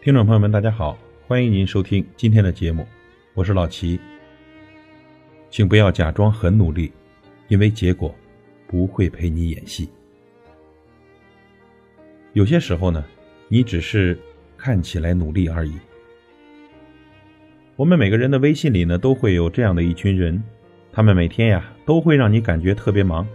[0.00, 2.86] 听众朋友们，大家好，欢迎您收听今天的节目，
[3.34, 3.98] 我是老齐。
[5.50, 6.92] 请不要假装很努力，
[7.48, 8.14] 因为结果
[8.68, 9.90] 不会陪你演戏。
[12.32, 13.04] 有些时候呢，
[13.48, 14.16] 你只是
[14.56, 15.74] 看起来努力而已。
[17.74, 20.40] 我们每个人的微信里呢，都会有这样的一群人，
[20.92, 23.26] 他们每天呀，都会让你感觉特别忙，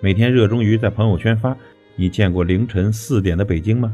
[0.00, 1.54] 每天热衷于在朋友圈发
[1.96, 3.92] “你见过凌晨四点的北京吗？”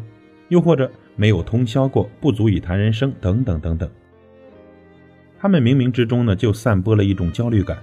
[0.49, 0.93] 又或者。
[1.17, 3.89] 没有通宵过，不足以谈人生，等等等等。
[5.39, 7.79] 他们冥冥之中呢，就散播了一种焦虑感，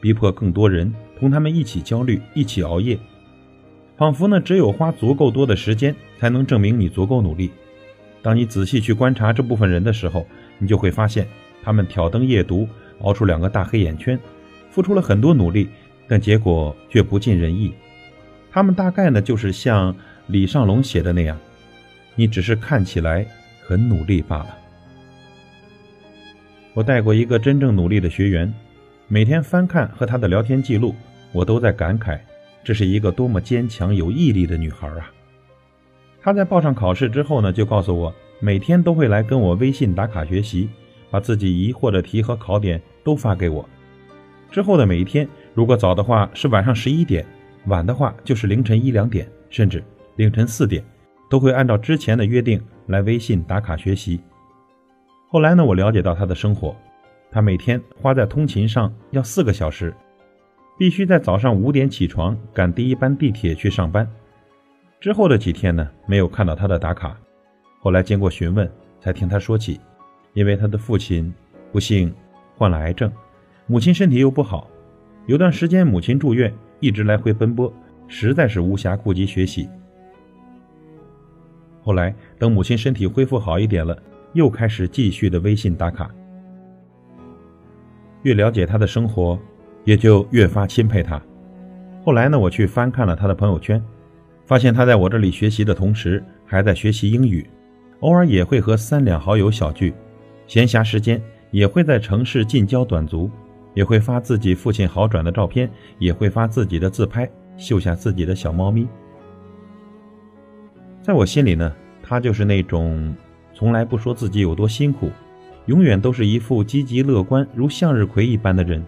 [0.00, 2.98] 逼迫更多人同他们一起焦虑，一起熬夜，
[3.96, 7.50] 仿佛呢，只有花足够多的时间，才能证明你足够努力。
[8.20, 10.26] 当你仔细去观察这部分人的时候，
[10.58, 11.26] 你就会发现，
[11.62, 12.68] 他们挑灯夜读，
[13.00, 14.18] 熬出两个大黑眼圈，
[14.70, 15.68] 付出了很多努力，
[16.06, 17.72] 但结果却不尽人意。
[18.50, 19.94] 他们大概呢，就是像
[20.26, 21.38] 李尚龙写的那样。
[22.18, 23.24] 你只是看起来
[23.62, 24.58] 很努力罢了。
[26.74, 28.52] 我带过一个真正努力的学员，
[29.06, 30.96] 每天翻看和他的聊天记录，
[31.30, 32.18] 我都在感慨，
[32.64, 35.12] 这是一个多么坚强有毅力的女孩啊！
[36.20, 40.68] 她在报上考试之后呢，就告诉我，每天都会来跟我微信打卡学习，
[41.12, 43.64] 把自己疑惑的题和考点都发给我。
[44.50, 47.24] 之后的每一天，如果早的话是晚上十一点，
[47.66, 49.84] 晚的话就是凌晨一两点，甚至
[50.16, 50.82] 凌晨四点。
[51.28, 54.20] 都会按照之前的约定来微信打卡学习。
[55.28, 56.74] 后来呢，我了解到他的生活，
[57.30, 59.94] 他每天花在通勤上要四个小时，
[60.78, 64.08] 必须在早上五点起床赶第一班地铁去上班。
[65.00, 67.16] 之后的几天呢，没有看到他的打卡。
[67.78, 69.78] 后来经过询问，才听他说起，
[70.32, 71.32] 因为他的父亲
[71.70, 72.12] 不幸
[72.56, 73.12] 患了癌症，
[73.66, 74.68] 母亲身体又不好，
[75.26, 77.72] 有段时间母亲住院，一直来回奔波，
[78.08, 79.68] 实在是无暇顾及学习。
[81.88, 83.96] 后来，等母亲身体恢复好一点了，
[84.34, 86.10] 又开始继续的微信打卡。
[88.24, 89.38] 越了解他的生活，
[89.84, 91.18] 也就越发钦佩他。
[92.04, 93.82] 后来呢，我去翻看了他的朋友圈，
[94.44, 97.48] 发现他在我这里学习的同时，还在学习英语，
[98.00, 99.94] 偶尔也会和三两好友小聚，
[100.46, 101.18] 闲暇时间
[101.50, 103.30] 也会在城市近郊短足，
[103.72, 108.86] 也会发自己父亲好转的照片，也会发自己的自拍，秀下自己的小猫咪。
[111.08, 113.16] 在我心里呢，他就是那种
[113.54, 115.10] 从来不说自己有多辛苦，
[115.64, 118.84] 永远都是一副积极乐观如向日葵一般的人。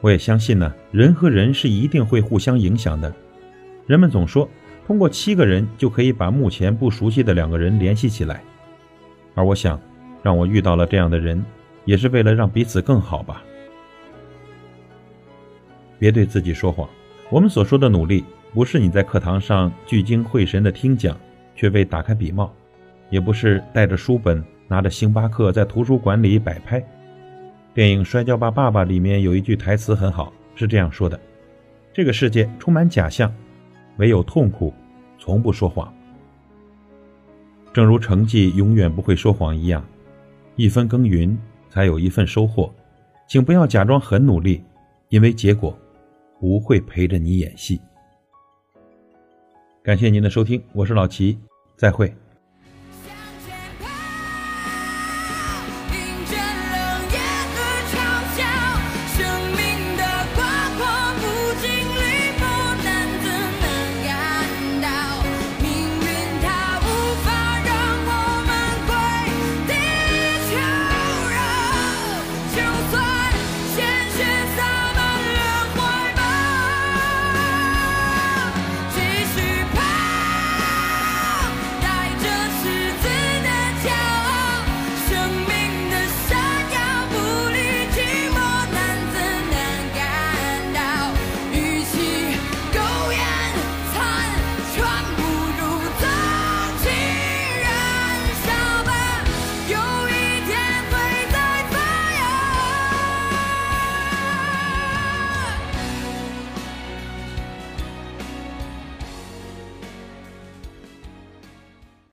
[0.00, 3.14] 我也相信呢，人和人是一定会互相影响的。
[3.86, 4.48] 人们总说，
[4.84, 8.42] 通过七个人就可以把目前不熟悉的两个人联系起来，
[9.36, 9.80] 而我想，
[10.20, 11.44] 让我遇到了这样的人，
[11.84, 13.40] 也是为了让彼此更好吧。
[16.00, 16.88] 别对自己说谎，
[17.30, 18.24] 我们所说的努力。
[18.54, 21.18] 不是你在课堂上聚精会神的听讲，
[21.54, 22.52] 却未打开笔帽；
[23.08, 26.84] 也不是带着书本，拿着星巴克在图书馆里摆拍。
[27.72, 31.18] 电影《摔跤吧，爸爸》里面有一句台词很好，是这样说的
[31.94, 33.34] ：“这个世界充满假象，
[33.96, 34.74] 唯有痛苦
[35.18, 35.90] 从不说谎。”
[37.72, 39.82] 正如成绩永远不会说谎一样，
[40.56, 41.38] 一分耕耘
[41.70, 42.70] 才有一份收获。
[43.26, 44.62] 请不要假装很努力，
[45.08, 45.74] 因为结果
[46.38, 47.80] 不会陪着你演戏。
[49.84, 51.36] 感谢您的收听，我是老齐，
[51.76, 52.14] 再会。